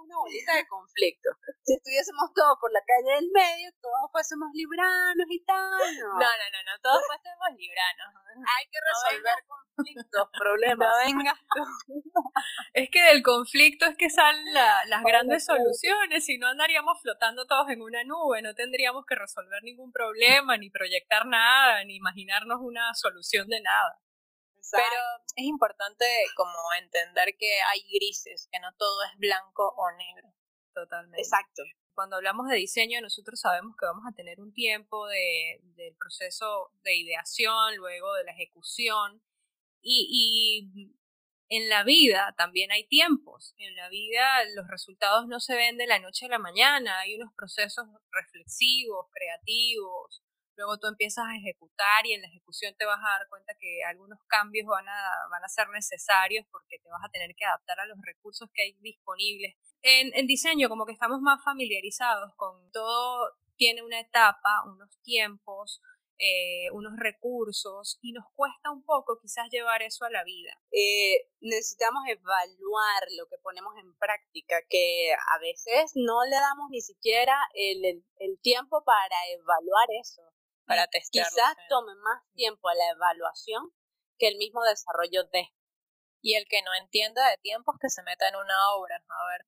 [0.00, 1.30] una bolita de conflicto.
[1.62, 5.80] Si estuviésemos todos por la calle del medio, todos fuésemos libranos y tal.
[5.98, 8.08] No, no, no, no, todos fuésemos libranos.
[8.38, 10.88] Hay que resolver conflictos, problemas.
[11.04, 11.34] venga
[12.74, 17.68] es que del conflicto es que salen las grandes soluciones, si no andaríamos flotando todos
[17.70, 22.94] en una nube, no tendríamos que resolver ningún problema, ni proyectar nada, ni imaginarnos una
[22.94, 23.98] solución de nada.
[24.72, 25.02] Pero
[25.36, 26.04] es importante
[26.36, 30.34] como entender que hay grises, que no todo es blanco o negro.
[30.74, 31.20] Totalmente.
[31.20, 31.62] Exacto.
[31.94, 36.70] cuando hablamos de diseño, nosotros sabemos que vamos a tener un tiempo de, del proceso
[36.82, 39.20] de ideación, luego de la ejecución,
[39.82, 40.06] y,
[40.70, 40.94] y
[41.48, 43.54] en la vida también hay tiempos.
[43.58, 47.16] En la vida los resultados no se ven de la noche a la mañana, hay
[47.16, 50.22] unos procesos reflexivos, creativos.
[50.58, 53.82] Luego tú empiezas a ejecutar y en la ejecución te vas a dar cuenta que
[53.84, 57.78] algunos cambios van a, van a ser necesarios porque te vas a tener que adaptar
[57.80, 59.54] a los recursos que hay disponibles.
[59.82, 65.80] En, en diseño como que estamos más familiarizados con todo, tiene una etapa, unos tiempos,
[66.20, 70.50] eh, unos recursos y nos cuesta un poco quizás llevar eso a la vida.
[70.72, 76.80] Eh, necesitamos evaluar lo que ponemos en práctica, que a veces no le damos ni
[76.80, 80.22] siquiera el, el, tiempo para evaluar eso.
[80.68, 81.24] Para testar.
[81.24, 83.72] Quizás tome más tiempo a la evaluación
[84.18, 85.48] que el mismo desarrollo de.
[86.20, 89.46] Y el que no entienda de tiempos que se meta en una obra, a ver.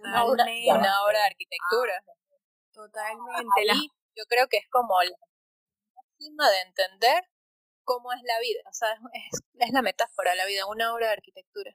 [0.00, 2.04] Una obra, una obra de arquitectura.
[2.06, 2.12] Ah,
[2.72, 3.90] totalmente.
[4.14, 7.24] yo creo que es como la de entender
[7.84, 8.60] cómo es la vida.
[8.68, 11.74] O sea, es, es la metáfora, la vida, una obra de arquitectura.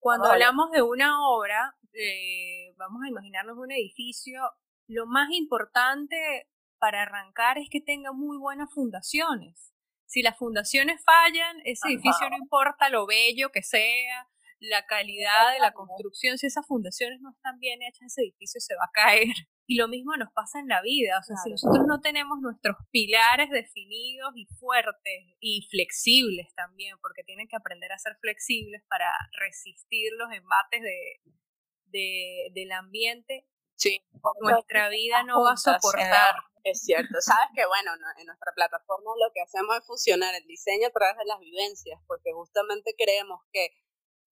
[0.00, 4.40] Cuando hablamos de una obra, eh, vamos a imaginarnos un edificio,
[4.88, 6.48] lo más importante
[6.80, 9.72] para arrancar es que tenga muy buenas fundaciones.
[10.06, 14.28] Si las fundaciones fallan, ese edificio no importa lo bello que sea,
[14.60, 18.74] la calidad de la construcción, si esas fundaciones no están bien hechas, ese edificio se
[18.74, 19.28] va a caer.
[19.70, 22.74] Y lo mismo nos pasa en la vida, o sea, si nosotros no tenemos nuestros
[22.90, 29.06] pilares definidos y fuertes y flexibles también, porque tienen que aprender a ser flexibles para
[29.38, 33.46] resistir los embates de, del ambiente,
[33.80, 34.04] sí.
[34.40, 36.34] nuestra vida no va a soportar.
[36.62, 40.88] Es cierto, sabes que bueno, en nuestra plataforma lo que hacemos es fusionar el diseño
[40.88, 43.70] a través de las vivencias, porque justamente creemos que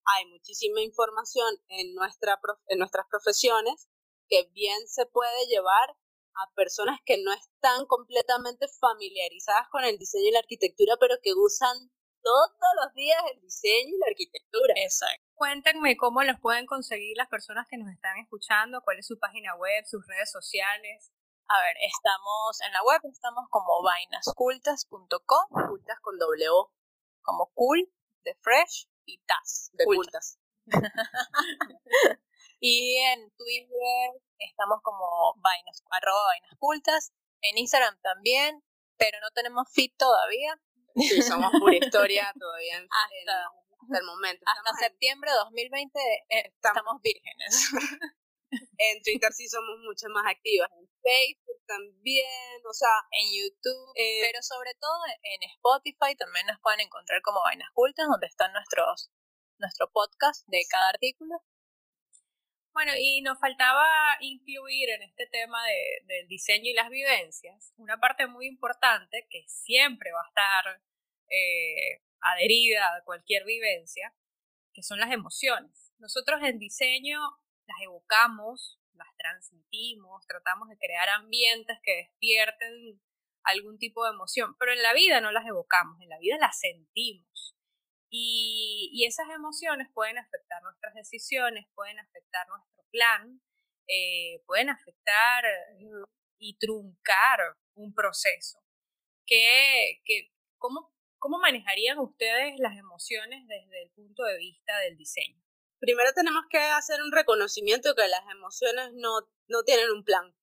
[0.05, 3.89] hay muchísima información en, nuestra, en nuestras profesiones
[4.29, 5.97] que bien se puede llevar
[6.35, 11.33] a personas que no están completamente familiarizadas con el diseño y la arquitectura, pero que
[11.35, 11.91] usan
[12.23, 12.53] todos
[12.83, 14.75] los días el diseño y la arquitectura.
[14.77, 15.25] Exacto.
[15.35, 19.55] Cuéntenme cómo los pueden conseguir las personas que nos están escuchando, cuál es su página
[19.57, 21.13] web, sus redes sociales.
[21.49, 26.51] A ver, estamos en la web, estamos como vainascultas.com, cultas con W,
[27.23, 27.91] como cool,
[28.25, 30.39] de fresh y tas, de cultas.
[32.61, 37.13] Y en Twitter estamos como vainas, arroba vainas cultas.
[37.41, 38.65] En Instagram también,
[38.97, 40.61] pero no tenemos feed todavía.
[40.97, 44.45] Sí, somos pura historia todavía hasta, el momento.
[44.47, 45.99] hasta septiembre de 2020
[46.31, 47.71] eh, estamos, vírgenes.
[48.79, 50.69] en Twitter sí somos mucho más activas.
[50.73, 53.93] En Facebook también, o sea, en YouTube.
[53.95, 58.53] Eh, pero sobre todo en Spotify también nos pueden encontrar como Vainas Cultas, donde están
[58.53, 59.11] nuestros
[59.59, 61.43] nuestro podcast de cada artículo.
[62.79, 63.85] Bueno, y nos faltaba
[64.21, 69.43] incluir en este tema de, del diseño y las vivencias una parte muy importante que
[69.49, 70.83] siempre va a estar
[71.29, 74.15] eh, adherida a cualquier vivencia,
[74.73, 75.93] que son las emociones.
[75.99, 77.19] Nosotros en diseño
[77.67, 83.03] las evocamos, las transmitimos, tratamos de crear ambientes que despierten
[83.43, 86.61] algún tipo de emoción, pero en la vida no las evocamos, en la vida las
[86.61, 87.58] sentimos.
[88.11, 93.41] Y, esas emociones pueden afectar nuestras decisiones, pueden afectar nuestro plan,
[93.87, 95.45] eh, pueden afectar
[96.39, 98.63] y truncar un proceso.
[99.27, 100.03] ¿Qué,
[100.59, 105.43] cómo, ¿Cómo manejarían ustedes las emociones desde el punto de vista del diseño?
[105.81, 110.35] Primero tenemos que hacer un reconocimiento que las emociones no, no tienen un plan.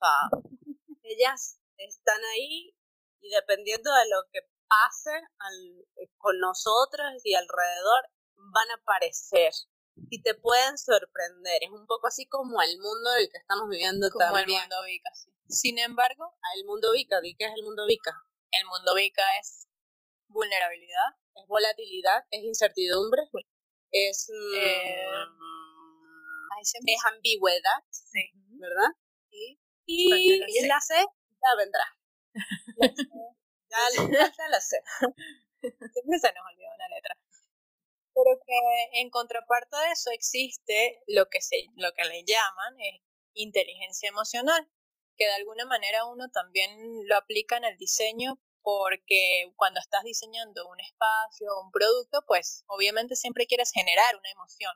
[1.02, 2.74] ellas están ahí
[3.20, 9.52] y dependiendo de lo que pase eh, con nosotros y alrededor van a aparecer
[10.08, 11.62] y te pueden sorprender.
[11.62, 15.10] Es un poco así como el mundo del que estamos viviendo como el mundo Vika,
[15.48, 18.12] Sin embargo, el mundo Vika, ¿qué es el mundo Vika?
[18.52, 19.68] El mundo Vika es
[20.28, 23.22] vulnerabilidad, es volatilidad, es incertidumbre,
[23.90, 25.06] es, mm, eh,
[26.62, 27.82] es ambigüedad,
[28.58, 28.90] ¿verdad?
[29.30, 31.96] Y, y la C ya vendrá.
[33.70, 33.78] Ya,
[34.50, 34.82] la sé.
[35.60, 37.16] Siempre se nos olvida una letra.
[38.14, 43.00] Pero que en contraparte de eso existe lo que, se, lo que le llaman es
[43.34, 44.68] inteligencia emocional,
[45.16, 46.70] que de alguna manera uno también
[47.06, 52.64] lo aplica en el diseño porque cuando estás diseñando un espacio o un producto, pues
[52.66, 54.74] obviamente siempre quieres generar una emoción.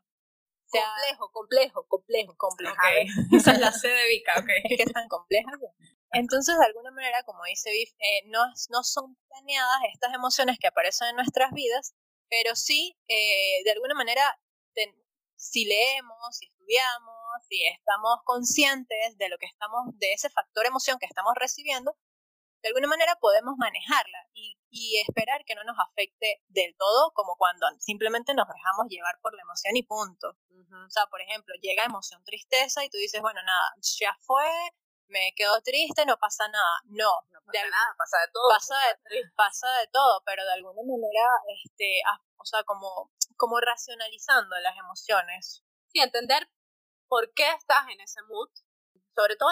[0.70, 2.76] complejo, complejo, complejo, complejo.
[3.32, 4.49] Esa es la C de Vika, ok.
[4.64, 5.51] Es que es tan compleja.
[6.15, 10.69] Entonces, de alguna manera, como dice Biff, eh, no, no son planeadas estas emociones que
[10.69, 11.95] aparecen en nuestras vidas,
[12.29, 14.23] pero sí, eh, de alguna manera,
[15.37, 17.15] si leemos, si estudiamos,
[17.49, 21.97] si estamos conscientes de lo que estamos, de ese factor emoción que estamos recibiendo,
[22.65, 24.57] de alguna manera podemos manejarla y,
[25.07, 29.43] esperar que no nos afecte del todo, como cuando simplemente nos dejamos llevar por la
[29.43, 30.37] emoción y punto.
[30.87, 34.49] O sea, por ejemplo, llega emoción tristeza y tú dices, bueno, nada, ya fue,
[35.09, 36.80] me quedo triste, no pasa nada.
[36.84, 38.48] No, no pasa nada, pasa de todo.
[38.48, 38.74] Pasa
[39.11, 41.28] de, pasa de todo, pero de alguna manera,
[41.64, 42.02] este,
[42.36, 45.64] o sea, como, como racionalizando las emociones.
[45.88, 46.48] Sí, entender
[47.09, 48.48] por qué estás en ese mood,
[49.14, 49.50] sobre todo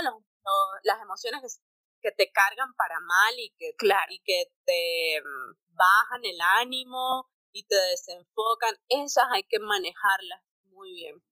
[0.83, 1.61] las emociones
[2.01, 3.77] que, te cargan para mal y que,
[4.09, 10.93] y que te mm, bajan el ánimo y te desenfocan, esas hay que manejarlas muy
[10.95, 11.23] bien.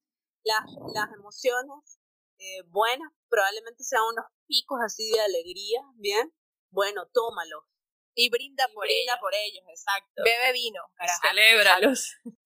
[0.44, 0.64] Las,
[0.94, 1.99] las emociones
[2.40, 6.32] eh, buenas, probablemente sean unos picos así de alegría, ¿bien?
[6.70, 7.66] Bueno, tómalo
[8.14, 10.22] Y brinda por brinda por ellos, exacto.
[10.24, 10.80] Bebe vino,
[11.22, 12.16] Celébralos.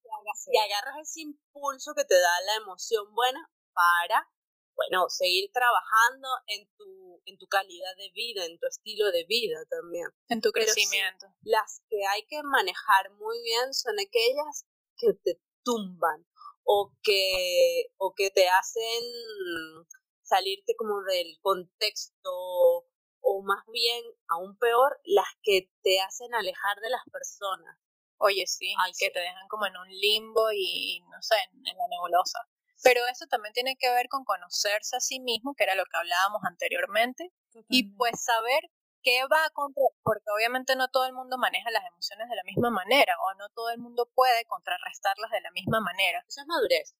[0.46, 4.26] Y agarras ese impulso que te da la emoción buena para,
[4.74, 9.58] bueno, seguir trabajando en tu, en tu calidad de vida, en tu estilo de vida
[9.68, 10.06] también.
[10.28, 11.26] En tu crecimiento.
[11.42, 14.66] las que hay que manejar muy bien son aquellas
[14.96, 16.26] que te tumban
[16.64, 19.02] o que, o que te hacen
[20.22, 22.30] salirte como del contexto
[23.24, 27.76] o más bien, aún peor, las que te hacen alejar de las personas.
[28.18, 32.38] Oye, sí, que te dejan como en un limbo y, no sé, en, la nebulosa.
[32.82, 35.96] Pero eso también tiene que ver con conocerse a sí mismo, que era lo que
[35.96, 37.32] hablábamos anteriormente,
[37.68, 38.70] y pues saber
[39.04, 39.84] ¿qué va contra?
[40.02, 43.48] Porque obviamente no todo el mundo maneja las emociones de la misma manera o no
[43.50, 46.24] todo el mundo puede contrarrestarlas de la misma manera.
[46.26, 46.96] Eso es madurez.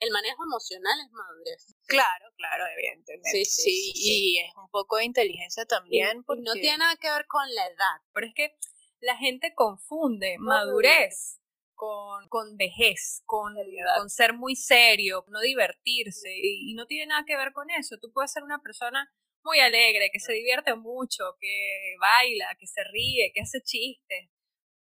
[0.00, 1.76] El manejo emocional es madurez.
[1.86, 3.30] Claro, claro, evidentemente.
[3.30, 6.24] Sí, sí, y es un poco de inteligencia también.
[6.24, 6.42] Porque...
[6.42, 8.00] no tiene nada que ver con la edad.
[8.12, 8.56] Pero es que
[9.00, 11.38] la gente confunde madurez
[11.74, 13.54] con, con vejez, con,
[13.96, 17.98] con ser muy serio, no divertirse, y no tiene nada que ver con eso.
[18.00, 19.12] Tú puedes ser una persona
[19.44, 24.30] muy alegre, que se divierte mucho, que baila, que se ríe, que hace chistes,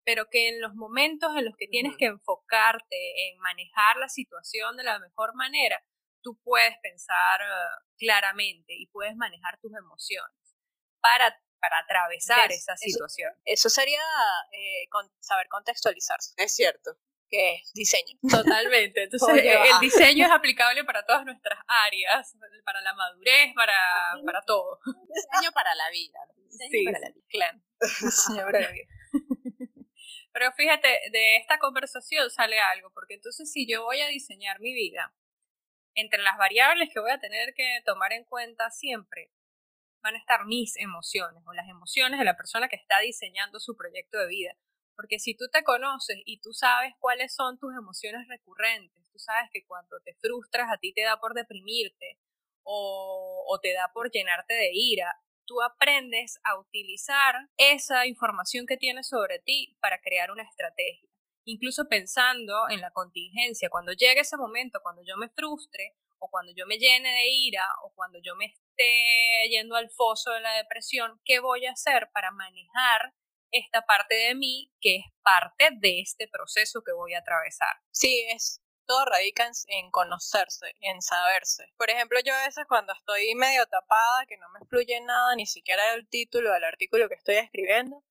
[0.05, 4.77] pero que en los momentos en los que tienes que enfocarte en manejar la situación
[4.77, 5.83] de la mejor manera,
[6.23, 10.37] tú puedes pensar eh, claramente y puedes manejar tus emociones
[11.01, 13.33] para, para atravesar esa situación.
[13.45, 14.03] Eso, sería
[14.53, 14.89] eh,
[15.21, 16.35] saber contextualizarse.
[16.37, 16.99] Es cierto
[17.31, 18.19] que es diseño.
[18.29, 19.03] Totalmente.
[19.05, 23.75] Entonces, el diseño es aplicable para todas nuestras áreas, para la madurez, para,
[24.25, 24.81] para todo.
[24.85, 26.19] Diseño para la vida.
[26.51, 27.25] sí, para la vida.
[27.29, 27.59] Claro.
[28.01, 28.87] Diseño para la vida.
[30.33, 34.73] Pero fíjate, de esta conversación sale algo, porque entonces si yo voy a diseñar mi
[34.73, 35.13] vida,
[35.95, 39.33] entre las variables que voy a tener que tomar en cuenta siempre,
[40.03, 43.77] van a estar mis emociones o las emociones de la persona que está diseñando su
[43.77, 44.57] proyecto de vida.
[45.01, 49.49] Porque si tú te conoces y tú sabes cuáles son tus emociones recurrentes, tú sabes
[49.51, 52.19] que cuando te frustras a ti te da por deprimirte
[52.65, 59.09] o, te da por llenarte de ira, tú aprendes a utilizar esa información que tienes
[59.09, 61.09] sobre ti para crear una estrategia.
[61.47, 66.53] Incluso pensando en la contingencia, cuando llegue ese momento, cuando yo me frustre o cuando
[66.55, 70.53] yo me llene de ira o cuando yo me esté yendo al foso de la
[70.57, 73.15] depresión, ¿qué voy a hacer para manejar
[73.53, 77.77] esta parte de mí que es parte de este proceso que voy a atravesar.
[77.91, 81.73] Sí, es todo radica en, conocerse, en saberse.
[81.77, 85.47] Por ejemplo, yo a veces cuando estoy medio tapada, que no me fluye nada, ni
[85.47, 88.03] siquiera el título del artículo que estoy escribiendo,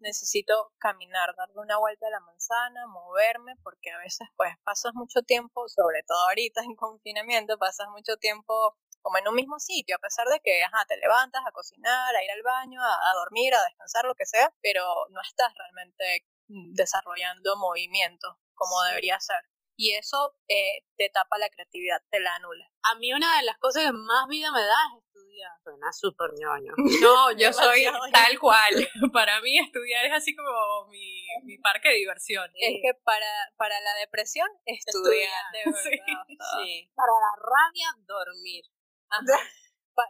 [0.00, 5.22] necesito caminar, darle una vuelta a la manzana, moverme, porque a veces pues pasas mucho
[5.22, 8.76] tiempo, sobre todo ahorita en confinamiento, pasas mucho tiempo
[9.06, 12.24] como en un mismo sitio, a pesar de que ajá, te levantas a cocinar, a
[12.24, 16.26] ir al baño, a, dormir, a descansar, lo que sea, pero no estás realmente
[16.74, 19.38] desarrollando movimiento como debería ser.
[19.76, 22.66] Y eso eh, te tapa la creatividad, te la anula.
[22.82, 25.52] A mí una de las cosas que más vida me da es estudiar.
[25.62, 26.72] Suena súper ñoño.
[27.06, 28.74] No, yo soy tal cual.
[29.12, 32.50] Para mí estudiar es así como mi, mi parque de diversión.
[32.54, 35.44] Es que para, para la depresión, estudiar.
[35.52, 36.24] de verdad.
[36.58, 36.90] sí.
[36.96, 38.64] Para la rabia, dormir.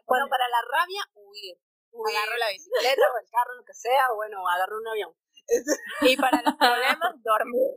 [0.06, 1.54] Bueno, para la rabia, huir.
[1.94, 5.14] Agarro la bicicleta o el carro, lo que sea, o bueno, agarro un avión.
[6.02, 7.70] y para los problemas, dormir.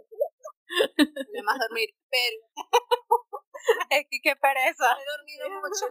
[1.30, 1.89] Además, dormir.
[2.09, 2.49] Pero.
[3.91, 4.97] es que qué pereza.
[4.97, 5.86] He dormido mucho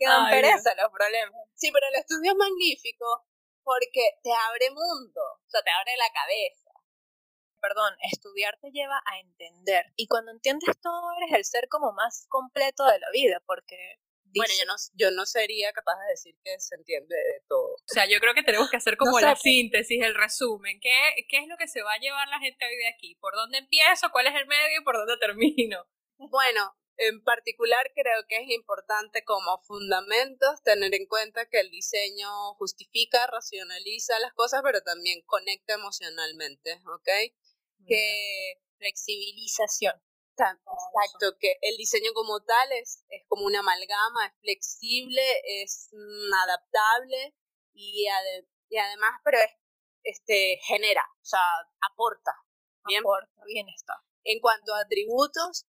[0.00, 1.46] Quedan pereza los problemas.
[1.54, 3.26] Sí, pero el estudio es magnífico
[3.62, 6.63] porque te abre mundo, o sea, te abre la cabeza
[7.66, 9.86] perdón, estudiar te lleva a entender.
[9.96, 13.76] Y cuando entiendes todo, eres el ser como más completo de la vida, porque
[14.36, 17.74] bueno, yo no, yo no sería capaz de decir que se entiende de todo.
[17.74, 20.80] O sea, yo creo que tenemos que hacer como la síntesis, el resumen.
[20.80, 23.14] ¿Qué, ¿Qué es lo que se va a llevar la gente hoy de aquí?
[23.20, 24.10] ¿Por dónde empiezo?
[24.10, 24.80] ¿Cuál es el medio?
[24.80, 25.86] ¿Y por dónde termino?
[26.16, 32.54] Bueno, En particular creo que es importante como fundamentos tener en cuenta que el diseño
[32.54, 37.08] justifica, racionaliza las cosas, pero también conecta emocionalmente, ¿ok?
[37.86, 39.94] Que flexibilización.
[40.36, 45.22] Exacto, que el diseño como tal es, es como una amalgama, es flexible,
[45.62, 47.34] es mm, adaptable
[47.72, 48.06] y,
[48.68, 49.50] y además, pero es,
[50.02, 51.40] este, genera, o sea,
[51.92, 52.32] aporta.
[52.86, 53.30] Bien, aporta,
[53.76, 53.94] está.
[54.24, 55.66] En cuanto a atributos,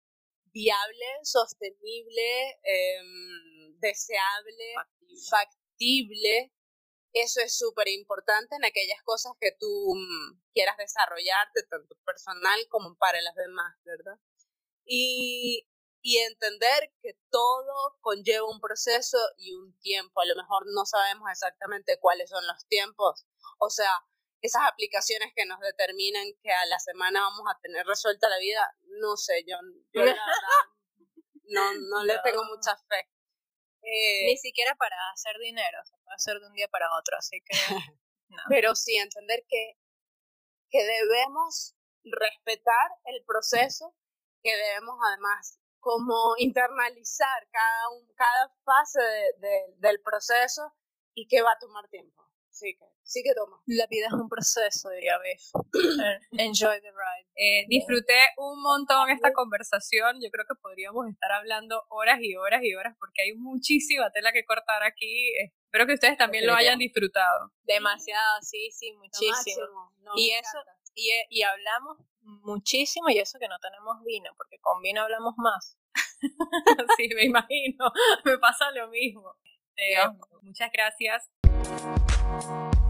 [0.54, 4.76] viable, sostenible, em, deseable,
[5.30, 6.52] factible.
[7.14, 12.96] Eso es súper importante en aquellas cosas que tú mm, quieras desarrollarte, tanto personal como
[12.96, 14.18] para las demás, ¿verdad?
[14.86, 15.68] Y,
[16.02, 20.22] y entender que todo conlleva un proceso y un tiempo.
[20.22, 23.26] A lo mejor no sabemos exactamente cuáles son los tiempos.
[23.60, 23.92] O sea,
[24.42, 28.76] esas aplicaciones que nos determinan que a la semana vamos a tener resuelta la vida,
[29.00, 29.58] no sé, yo,
[29.94, 30.72] yo la verdad
[31.52, 33.08] no, no, le tengo mucha fe.
[33.84, 37.42] Eh, Ni siquiera para hacer dinero, se puede hacer de un día para otro, así
[37.42, 37.52] que...
[38.50, 39.78] Pero sí, entender que,
[40.70, 43.94] que debemos respetar el proceso,
[44.42, 49.02] que debemos además como internalizar cada, cada fase
[49.78, 50.74] del proceso
[51.14, 52.31] y que va a tomar tiempo.
[52.62, 53.58] Sí que, sí que toma.
[53.66, 55.42] La vida es un proceso, diría Beth.
[56.38, 57.28] Enjoy the ride.
[57.36, 60.22] Eh, disfruté un montón esta conversación.
[60.22, 64.32] Yo creo que podríamos estar hablando horas y horas y horas porque hay muchísima tela
[64.32, 65.34] que cortar aquí.
[65.66, 67.52] Espero que ustedes también lo hayan disfrutado.
[67.64, 69.92] Demasiado, sí, sí, muchísimo.
[70.16, 70.60] y eso,
[70.94, 75.80] y, y hablamos muchísimo y eso que no tenemos vino, porque con vino hablamos más.
[76.96, 77.92] sí, me imagino.
[78.24, 79.36] Me pasa lo mismo.
[79.76, 79.96] Eh,
[80.44, 81.32] muchas gracias.
[82.32, 82.81] you